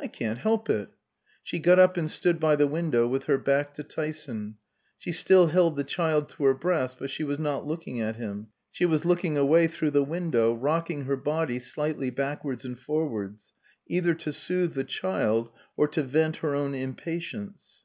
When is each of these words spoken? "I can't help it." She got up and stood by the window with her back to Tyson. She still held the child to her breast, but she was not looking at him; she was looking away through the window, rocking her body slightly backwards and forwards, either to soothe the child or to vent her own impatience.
"I 0.00 0.08
can't 0.08 0.38
help 0.40 0.68
it." 0.68 0.88
She 1.44 1.60
got 1.60 1.78
up 1.78 1.96
and 1.96 2.10
stood 2.10 2.40
by 2.40 2.56
the 2.56 2.66
window 2.66 3.06
with 3.06 3.26
her 3.26 3.38
back 3.38 3.72
to 3.74 3.84
Tyson. 3.84 4.56
She 4.98 5.12
still 5.12 5.46
held 5.46 5.76
the 5.76 5.84
child 5.84 6.28
to 6.30 6.42
her 6.46 6.54
breast, 6.54 6.96
but 6.98 7.08
she 7.08 7.22
was 7.22 7.38
not 7.38 7.64
looking 7.64 8.00
at 8.00 8.16
him; 8.16 8.48
she 8.72 8.84
was 8.84 9.04
looking 9.04 9.38
away 9.38 9.68
through 9.68 9.92
the 9.92 10.02
window, 10.02 10.52
rocking 10.52 11.04
her 11.04 11.14
body 11.14 11.60
slightly 11.60 12.10
backwards 12.10 12.64
and 12.64 12.80
forwards, 12.80 13.52
either 13.86 14.12
to 14.14 14.32
soothe 14.32 14.74
the 14.74 14.82
child 14.82 15.52
or 15.76 15.86
to 15.86 16.02
vent 16.02 16.38
her 16.38 16.52
own 16.52 16.74
impatience. 16.74 17.84